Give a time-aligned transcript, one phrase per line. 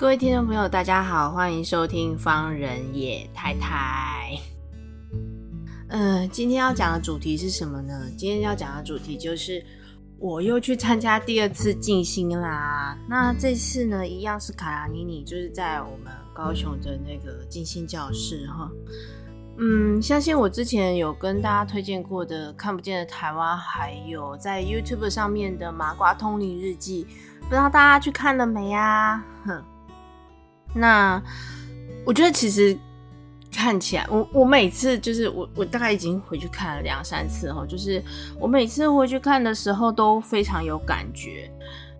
[0.00, 4.34] 各位听众朋友，大家好，欢迎收听方人野太太。
[5.90, 8.06] 嗯，今天要讲的主题是什么呢？
[8.16, 9.62] 今天要讲的主题就是
[10.18, 12.96] 我又去参加第二次静心啦。
[13.06, 18.70] 那这次呢，一样是卡拉尼尼，就是在我们高雄的那个静心教室哈。
[19.58, 27.04] 嗯，相信我之前有跟大家推荐过的《看不见的台湾》，还有在 YouTube 上面的《麻瓜通灵日记》，
[27.42, 29.22] 不知道大家去看了没呀？
[29.44, 29.62] 哼。
[30.74, 31.22] 那
[32.04, 32.76] 我觉得其实
[33.52, 38.02] 看起来，我我每次就是我我大概已经回去看了两三次哈，就是
[38.38, 41.50] 我每次回去看的时候都非常有感觉。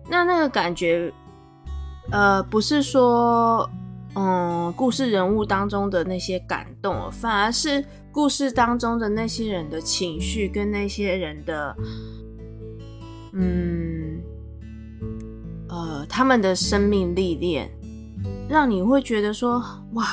[0.09, 1.11] 那那个感觉，
[2.09, 3.69] 呃，不是说
[4.15, 11.75] 嗯故事人物当中的那些感动，反而是故事当中的那些人的情绪跟那些人的
[13.33, 14.21] 嗯
[15.69, 17.69] 呃他们的生命历练。
[18.51, 19.63] 让你会觉得说，
[19.93, 20.05] 哇，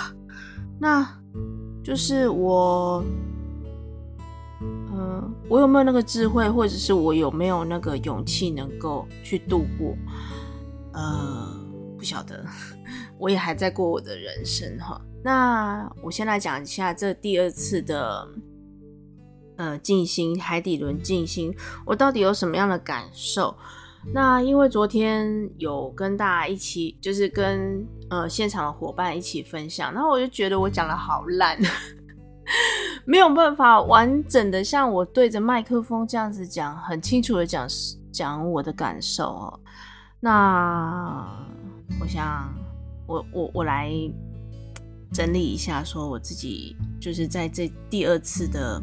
[0.79, 1.05] 那
[1.83, 3.05] 就是我，
[4.61, 9.97] 嗯、我有没有那个智慧，或者是我有没有那个勇气能够去度过？
[10.93, 11.49] 呃，
[11.99, 12.47] 不晓得，
[13.19, 15.01] 我也还在过我的人生哈。
[15.25, 18.29] 那我先来讲一下这第二次的，
[19.57, 21.53] 呃，静心海底轮静心，
[21.85, 23.53] 我到底有什么样的感受？
[24.13, 31.59] 那因为昨天有跟大家一起，就是跟呃现场的伙伴一起分享，然后我就觉得我讲的好烂，
[33.05, 37.69] 没有办法完整的像我对着麦克风这样子讲，很清楚的讲
[38.11, 39.61] 讲我的感受哦。
[40.21, 41.25] 那
[42.01, 42.53] 我想
[43.07, 43.93] 我我我来
[45.13, 48.83] 整理一下，说我自己就是在这第二次的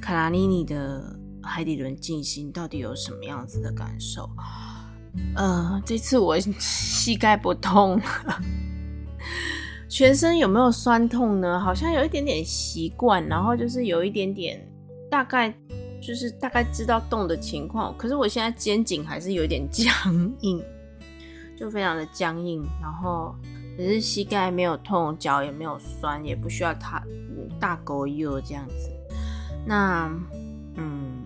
[0.00, 1.16] 卡拉尼尼的。
[1.46, 4.28] 海底轮静心到底有什么样子的感受？
[5.34, 8.40] 呃，这次我 膝盖不痛了，
[9.88, 11.58] 全身有没有酸痛呢？
[11.58, 14.60] 好像有一点点习惯，然后就是有一点点，
[15.10, 15.50] 大概
[16.02, 17.96] 就是大概知道动的情况。
[17.96, 19.90] 可是我现在肩颈还是有点僵
[20.40, 20.62] 硬，
[21.58, 22.62] 就非常的僵硬。
[22.82, 23.34] 然后
[23.78, 27.02] 只是膝盖没有痛，脚也没有酸，也不需要他
[27.58, 28.90] 大狗油这样子。
[29.64, 30.10] 那
[30.74, 31.25] 嗯。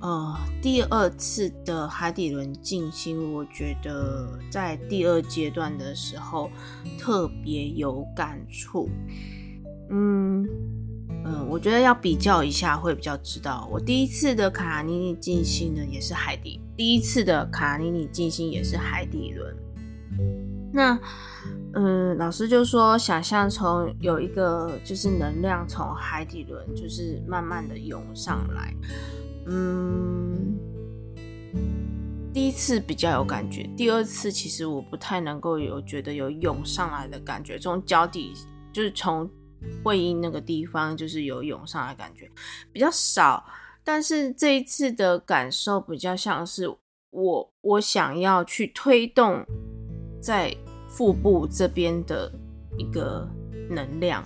[0.00, 6.50] 呃，第二次的海底轮静心，我觉得在第二阶段的时候
[6.98, 8.88] 特别有感触。
[9.90, 10.44] 嗯
[11.24, 13.68] 嗯、呃，我觉得要比较一下会比较知道。
[13.72, 19.56] 我第一次的卡拉尼尼静心呢，也是海底；第一次的卡拉尼尼静心也是海底轮。
[20.72, 20.98] 那
[21.72, 28.74] 嗯、呃，老师就说，想象从有一个就是能量从海底轮就是慢慢的涌上来。
[29.48, 30.58] 嗯，
[32.34, 38.32] 第一次比较有感觉，第二次其实我不太能够有觉得有涌上来的感觉，从脚底
[38.72, 39.30] 就是从
[39.84, 42.30] 会阴那个地方就是有涌上来感觉
[42.72, 43.44] 比较少，
[43.84, 46.68] 但是这一次的感受比较像是
[47.10, 49.44] 我我想要去推动
[50.20, 50.54] 在
[50.88, 52.30] 腹部这边的
[52.76, 53.28] 一个
[53.70, 54.24] 能量，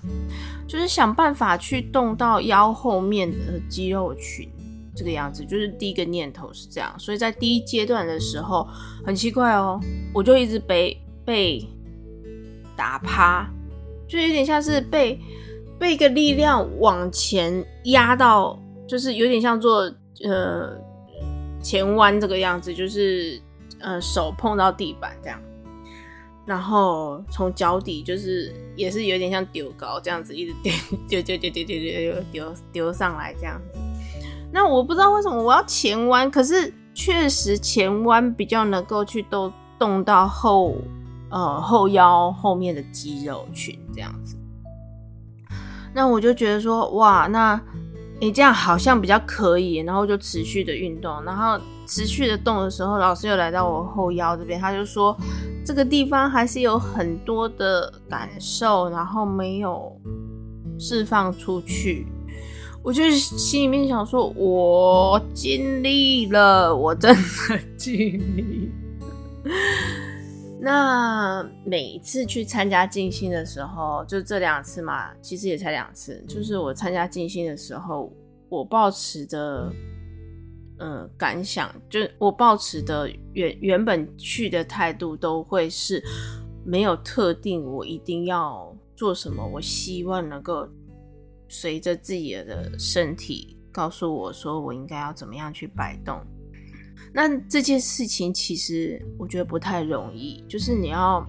[0.66, 4.50] 就是想办法去动到腰后面的肌肉群。
[5.00, 8.68] 这个样子就是第一个念头是这样，所以在第一阶段的时候
[9.02, 9.80] 很奇怪哦，
[10.12, 10.94] 我就一直被
[11.24, 11.66] 被
[12.76, 13.50] 打趴，
[14.06, 15.18] 就有点像是被
[15.78, 19.90] 被一个力量往前压到，就是有点像做
[20.22, 20.76] 呃
[21.62, 23.40] 前弯这个样子，就是
[23.78, 25.40] 呃手碰到地板这样，
[26.44, 30.54] 然后从脚底就是也是有点像丢高这样子，一直
[31.08, 33.78] 丢丢丢丢丢丢丢丢丢上来这样子。
[34.52, 40.74] 那我不知道为什么我要前弯，可是确实前弯比较能够去动动到后
[41.30, 44.36] 呃后腰后面的肌肉群这样子。
[45.94, 47.60] 那我就觉得说哇，那
[48.20, 55.16] 你这样好像比较可以，然后就持续的运动，然后持续的动的时候，老师又来到我后腰这边，他就说
[55.64, 59.96] 这个地方还是有很多的感受，然后没有
[60.78, 62.06] 释放出去。
[62.82, 68.70] 我就是心里面想说，我尽力了，我真的尽力。
[70.62, 76.22] 那每一次去参加静心的时候，就这两次嘛，其实也才两次。
[76.28, 78.12] 就是我参加静心的时候，
[78.48, 79.72] 我抱持的，
[80.78, 86.02] 呃，感想，就我抱持的原原本去的态度，都会是
[86.64, 89.42] 没有特定，我一定要做什么。
[89.46, 90.68] 我希望能够
[91.50, 96.24] 随着自己的身体告诉我说，我应该要怎么样去摆动。
[97.12, 101.26] 那这件事情其实我觉得不太容易，就是你要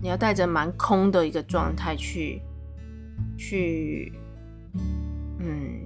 [0.00, 2.40] 你要带着蛮空的一个状态去
[3.36, 4.12] 去
[5.40, 5.84] 嗯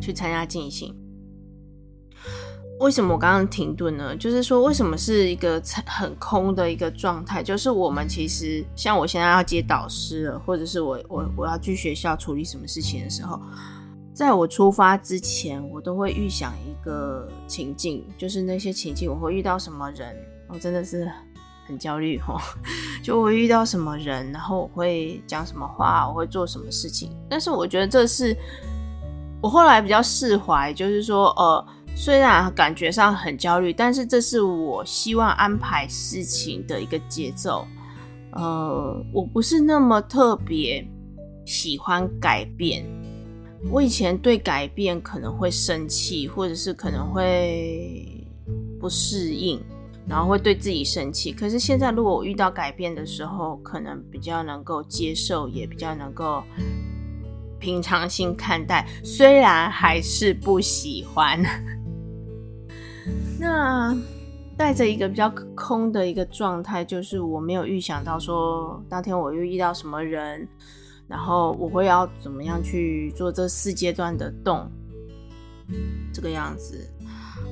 [0.00, 0.94] 去参加进行。
[2.80, 4.16] 为什么我刚刚停顿呢？
[4.16, 7.42] 就是说为什么是一个很空的一个状态？
[7.42, 13.38] 就是我们其实像我现在要接导师了，或者是我我我要去学校处理什么事情的时候。
[14.14, 20.16] 在我出发之前，我都会预想一个情境，就是那些情境我会遇到什么人，
[20.48, 21.10] 我真的是
[21.66, 22.40] 很焦虑哦。
[23.04, 27.14] 就我遇到什么人，然后我会讲什么话，我会做什么事情。
[27.28, 28.36] 但是我觉得这是
[29.40, 37.66] 我后来比较释怀，就是说，呃，虽然感觉上很焦虑，但是这是我希望安排事情的一个节奏。
[38.32, 40.86] 呃，我不是那么特别
[41.44, 42.84] 喜欢改变。
[43.70, 48.24] 我以前对改变可能会生气，或者是可能会
[48.80, 49.60] 不适应，
[50.08, 51.30] 然后会对自己生气。
[51.32, 56.42] 可是现在，如果我遇到改变的时候，可能比较能够接受，也比较能够
[57.58, 61.42] 平常心看待，虽然还是不喜欢。
[63.40, 63.96] 那
[64.56, 70.46] 带着一个比较空的一个状态，就是我没有预想到说，当天我又遇到什么人。
[71.08, 74.70] 然后我会要怎么样去做这四阶段的动，
[76.14, 76.88] 这个样子。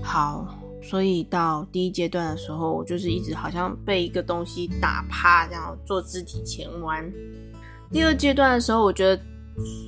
[0.00, 7.12] 好，所以到第一阶段的时候，我就是一直好像被一个东西打趴，这样做肢体前弯。
[7.90, 9.20] 第二阶段的时候，我觉得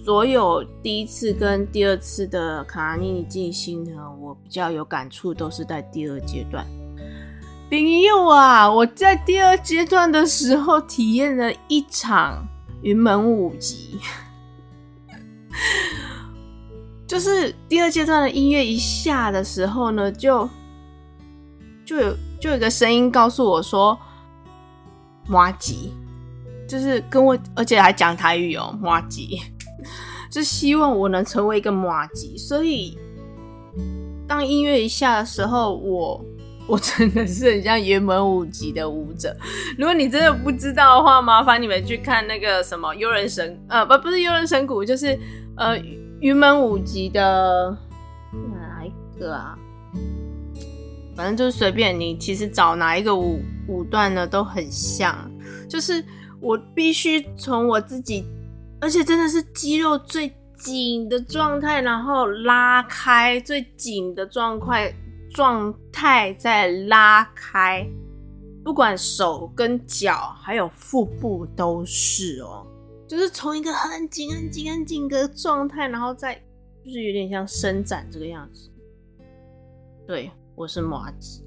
[0.05, 6.67] 所有第一次跟第二次的卡尼尼静心呢，我比较有感触，都是在第二阶段。
[7.69, 12.47] 朋友啊，我在第二阶段的时候体验了一场。
[12.83, 14.01] 云门舞集，
[17.07, 20.49] 就是第二阶段的音乐一下的时候呢，就
[21.85, 23.99] 就有就有一个声音告诉我说
[25.29, 25.93] ：“麻吉，
[26.67, 29.39] 就是跟我，而且还讲台语哦，麻吉，
[30.31, 32.97] 就希望我能成为一个马吉。”所以
[34.27, 36.25] 当音乐一下的时候，我。
[36.69, 39.37] 我真的是很像云门舞集的舞者。
[39.77, 45.19] 如果你真的不知道的话，麻烦你们去看那个什么幽人神呃不不是幽人神谷，就是
[45.57, 45.77] 呃
[46.21, 47.77] 云门舞集的
[48.53, 49.59] 哪一个啊？
[51.17, 55.29] 反正就是随便你，其实找哪一个舞舞段呢都很像。
[55.69, 56.05] 就是
[56.41, 58.25] 我必须从我自己，
[58.81, 64.95] 而且真的是肌肉最紧的状态，然后拉开最紧的状态。
[65.33, 67.87] 状态在拉开，
[68.65, 72.67] 不管手跟脚，还有腹部都是哦，
[73.07, 76.35] 就是从一个很紧、很紧、很紧的状态，然后再
[76.85, 78.69] 就是有点像伸展这个样子。
[80.05, 81.45] 对，我是麻吉，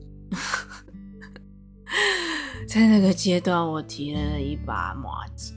[2.66, 5.54] 在那个阶段我体验了一把麻吉，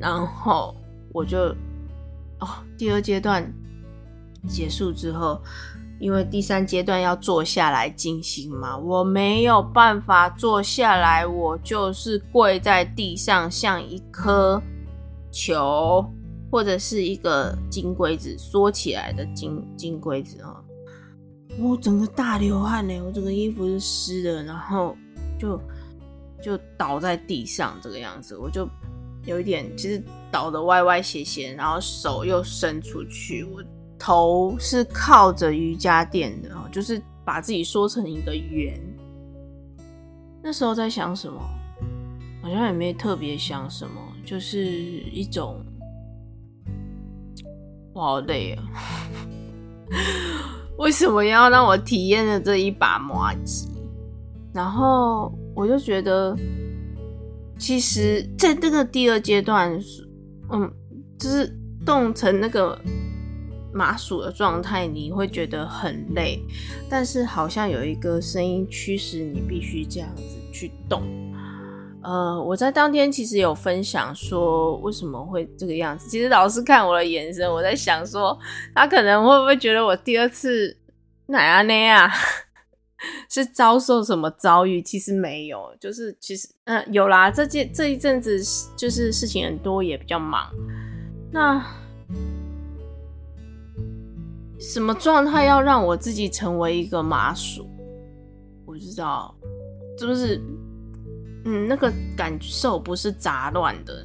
[0.00, 0.72] 然后
[1.16, 1.38] 我就
[2.40, 3.50] 哦，第二阶段
[4.46, 5.40] 结束之后。
[5.98, 14.60] 因为第三阶段要坐下来进行嘛，我没有办法坐下来，我就是跪在地上，像一颗
[15.32, 16.04] 球
[16.50, 20.60] 或者是一个金龟子缩起来的金金龟子啊！
[21.58, 24.94] 我整个大流汗呢，我整个衣服是湿的，然后
[25.38, 25.58] 就
[26.42, 28.68] 就倒在地上这个样子，我就
[29.26, 33.62] 有一点其实倒得歪歪斜斜，然后手又伸出去，我。
[33.98, 38.78] 头是靠着瑜伽垫的，就是把自己缩成一个圆。
[40.42, 41.40] 那时候在想什么？
[42.42, 45.64] 好像也没特别想什么，就是一种，
[47.94, 48.62] 我好累啊！
[50.76, 53.66] 为什么要让我体验了这一把麻吉？
[54.52, 56.36] 然后我就觉得，
[57.58, 59.72] 其实在这个第二阶段，
[60.52, 60.72] 嗯，
[61.18, 61.50] 就是
[61.84, 62.78] 冻成那个。
[63.74, 66.42] 麻薯的状态，你会觉得很累，
[66.88, 71.02] 但是好像有一个声音驱使你必须这样子去动。
[72.02, 76.08] 呃，我在当天其实有分享说为什么会这个样子。
[76.08, 78.38] 其实老师看我的眼神，我在想说
[78.74, 80.74] 他可能会不会觉得我第二次
[81.26, 82.10] 哪样那样？
[83.28, 84.80] 是遭受什么遭遇？
[84.82, 87.30] 其实没有，就是其实嗯、有啦。
[87.30, 88.40] 这件这一阵子
[88.76, 90.50] 就是事情很多，也比较忙。
[91.30, 91.64] 那
[94.58, 97.68] 什么状态要让我自己成为一个麻薯？
[98.64, 99.34] 我不知道，
[99.98, 100.40] 就是？
[101.48, 104.04] 嗯，那个感受不是杂乱的。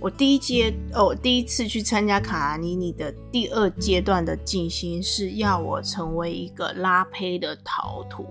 [0.00, 8.26] 我第一阶哦，第一次去参加卡拉尼尼的第二阶段的静心，是要我成为一个拉胚的陶土。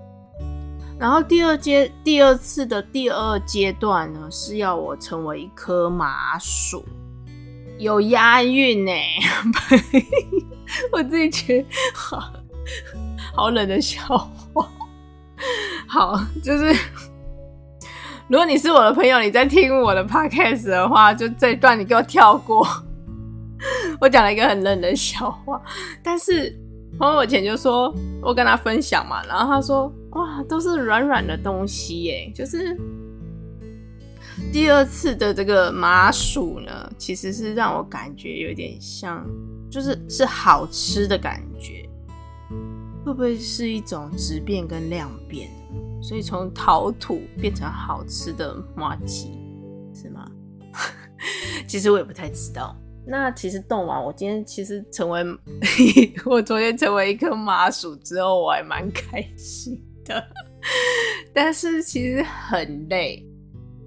[1.00, 6.84] 然后第二阶第二次的第二阶段呢，是要我成为一颗麻薯，
[7.78, 8.92] 有押韵呢。
[10.92, 12.34] 我自己觉得好
[13.34, 14.18] 好冷的笑
[14.54, 14.70] 话。
[15.88, 16.76] 好，就是。
[18.30, 22.66] 如果你是我的朋友，你在听我的 podcast 的话，就这一段你给我跳过。
[24.00, 25.60] 我讲了一个很冷的笑话，
[26.04, 26.56] 但是
[27.00, 32.78] 朋友前就说我跟他分享嘛，然后他说哇，都是软软的东西耶，就是
[34.54, 39.26] 第二次的这个麻薯呢，其实是让我感觉有点像，
[39.72, 41.90] 就是是好吃的感觉，
[43.04, 45.50] 会不会是一种质变跟量变？
[46.02, 49.32] 所以从陶土变成好吃的麻糬，
[49.94, 50.30] 是吗？
[51.68, 52.76] 其实我也不太知道。
[53.06, 55.24] 那其实动完，我今天其实成为
[56.26, 60.24] 我昨天成为一颗麻薯之后，我还蛮开心的。
[61.34, 63.26] 但是其实很累，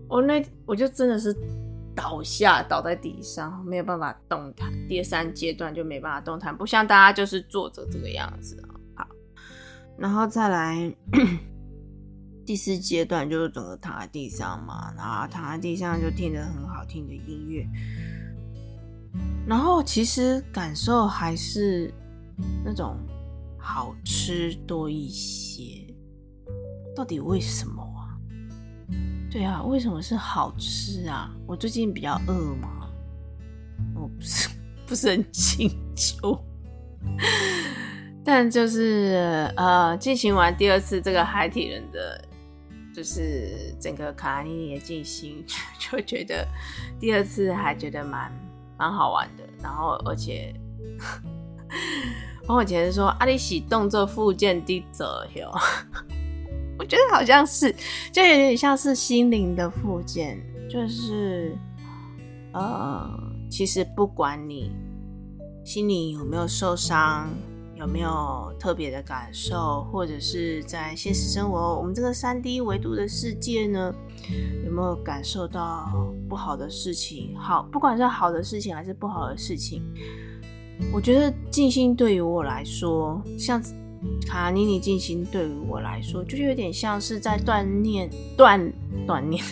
[0.09, 1.35] 我那我就真的是
[1.95, 4.71] 倒下倒在地上，没有办法动弹。
[4.89, 8.61] 第三阶段就没办法动弹，不像大家就是坐着这个样子。
[8.97, 9.07] 好，
[9.97, 10.95] 然后再来。
[12.53, 17.67] 第四阶段就是整个躺在地上嘛，然后躺在地上就听着很好听的音乐，
[19.47, 21.91] 然后其实感受还是
[22.63, 22.99] 那种
[23.59, 25.83] 好吃多一些。
[26.95, 28.21] 到底为什么啊？
[29.31, 31.35] 对啊，为什么是好吃啊？
[31.47, 32.87] 我最近比较饿吗？
[33.95, 34.51] 我不是
[34.87, 36.39] 不是很清楚，
[38.23, 42.23] 但就是呃，进行完第二次这个海体人的。
[42.95, 45.45] 就是整个卡拉尼尼的静心，
[45.79, 46.47] 就觉得
[47.01, 48.31] 第二次还觉得蛮
[48.79, 49.45] 蛮好玩的。
[49.63, 50.55] 然后而且，
[52.49, 55.51] 我以前说阿里喜动作复健的者哟，
[56.79, 57.75] 我觉得好像是，
[58.13, 60.41] 就有点像是心灵的复健。
[60.71, 61.55] 就是
[62.55, 63.11] 呃，
[63.51, 64.71] 其实不管你
[65.65, 67.29] 心里有没有受伤。
[67.83, 73.93] 有没有特别的感受，或者是在现实生活，我们这个三 D 维度的世界呢，
[74.65, 75.93] 有没有感受到
[76.29, 77.37] 不好的事情？
[77.37, 79.83] 好，不管是好的事情还是不好的事情，
[80.93, 83.61] 我觉得静心对于我来说，像
[84.29, 88.09] 卡尼尼静心对于我来说，就有点像是在锻炼、
[88.39, 88.73] 锻
[89.09, 89.45] 锻炼、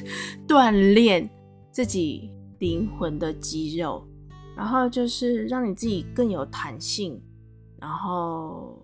[0.46, 1.28] 锻炼
[1.72, 4.06] 自己灵魂的肌肉，
[4.56, 7.20] 然后就是让你自己更有弹性。
[7.80, 8.78] 然后，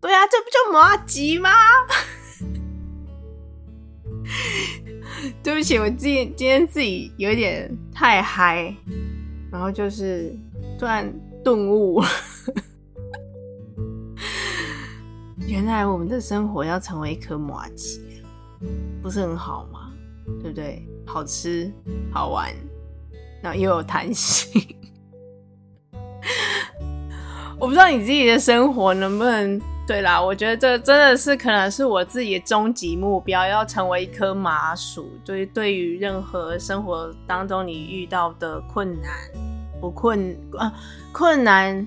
[0.00, 1.50] 对啊，这不就麻吉吗？
[5.42, 8.74] 对不起，我今天今天自己有点太嗨，
[9.50, 10.32] 然后就是
[10.78, 11.10] 突然
[11.42, 12.02] 顿悟，
[15.48, 18.22] 原来我们的生活要成为一颗麻吉，
[19.02, 19.90] 不是很好吗？
[20.42, 20.86] 对不对？
[21.06, 21.72] 好吃，
[22.12, 22.54] 好玩，
[23.42, 24.76] 然后又有弹性。
[27.60, 35.10] 我不知道你自己的生活能不能对啦，我觉得这真的是可能是我自己的终极目标，要成为一颗麻薯。
[35.24, 39.10] 就是，对于任何生活当中你遇到的困难，
[39.80, 40.72] 不困啊
[41.10, 41.84] 困难，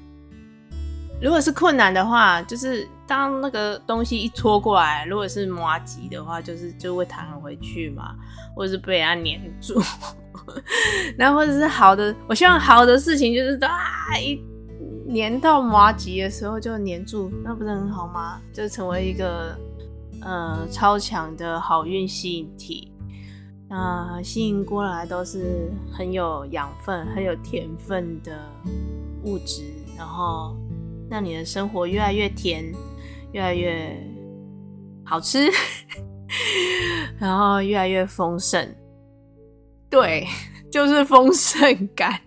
[1.22, 8.14] 如果是困难的话，就是当那个东西一戳过来，如果是麻糬的话，就是就会弹回去嘛，
[8.54, 9.82] 或者是被它黏住。
[11.18, 14.38] 然后或者是好的，我希望好的事情就是啊一。
[15.14, 18.42] 粘到麻吉的时候就粘住，那不是很好吗？
[18.54, 19.58] 就成为一个
[20.22, 22.92] 呃超强的好运吸引体，
[23.70, 28.38] 那、吸引过来都是很有养分、很有甜分的
[29.24, 29.64] 物质，
[29.98, 30.56] 然后
[31.10, 32.64] 让你的生活越来越甜，
[33.34, 33.96] 越来越
[35.04, 35.50] 好吃，
[37.20, 38.76] 然后越来越丰盛。
[39.90, 40.26] 对，
[40.72, 42.22] 就是丰盛感。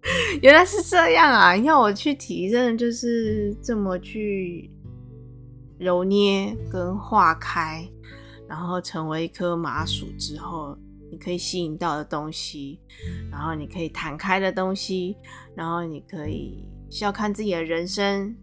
[0.42, 1.56] 原来是这样啊！
[1.56, 4.70] 要我去体认，就是这么去
[5.78, 7.86] 揉捏跟化开，
[8.48, 10.76] 然后成为一颗麻薯之后，
[11.10, 12.80] 你可以吸引到的东西，
[13.30, 15.16] 然后你可以弹开的东西，
[15.54, 18.34] 然后你可以笑看自己的人生，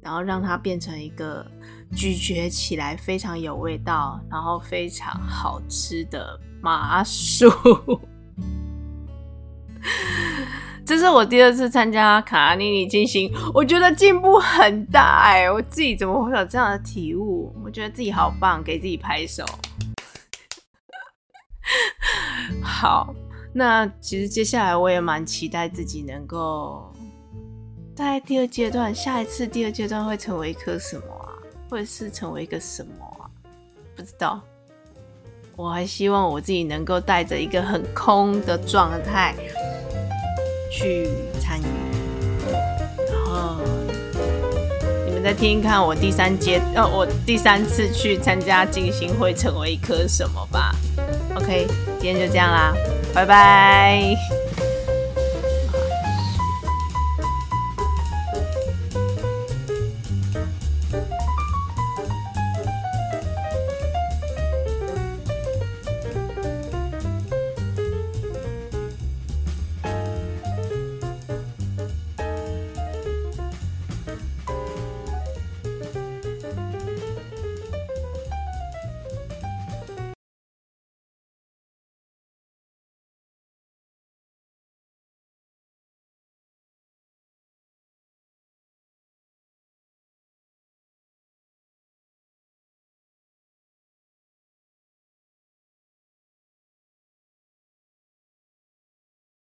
[0.00, 1.46] 然后让它变成一个
[1.94, 7.48] 咀嚼起来非常有味道，然后非常好吃的麻薯。
[10.90, 17.54] 这是我第二次参加卡拉尼尼进行，我觉得进步很大哎、我自己怎么会有这样的体悟？
[17.64, 19.44] 我觉得自己好棒，给自己拍手。
[22.60, 23.14] 好，
[23.52, 26.92] 那其实接下来我也蛮期待自己能够
[27.94, 31.38] 在第二阶段，下一次第二阶段会成为一颗什么啊？
[31.68, 33.30] 会是成为一个什么啊？
[33.94, 34.40] 不知道。
[35.54, 39.36] 我还希望我自己能够带着一个很空的状态
[40.70, 41.08] 去
[41.40, 41.64] 参与，
[43.10, 43.56] 然后
[45.04, 50.74] 你们再听一看我第三阶，呃，我第三次去参加静心会成为一颗什么吧。
[51.34, 51.66] OK，
[52.00, 52.72] 今天就这样啦，
[53.12, 54.39] 拜拜。